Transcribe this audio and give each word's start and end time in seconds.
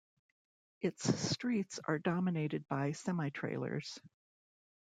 Its 0.81 1.13
streets 1.29 1.79
are 1.85 1.99
dominated 1.99 2.67
by 2.67 2.89
semitrailers. 2.89 3.99